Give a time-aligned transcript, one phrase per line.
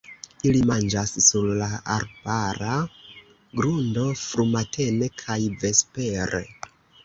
[0.51, 1.67] Ili manĝas sur la
[1.97, 2.79] arbara
[3.61, 6.45] grundo frumatene kaj vespere.